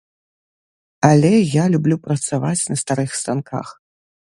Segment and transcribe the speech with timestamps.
[1.09, 3.67] Але я люблю працаваць на старых станках.